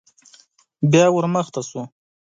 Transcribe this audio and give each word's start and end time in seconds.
بيا 0.91 1.05
ور 1.11 1.25
مخته 1.33 1.61
شو. 1.69 1.81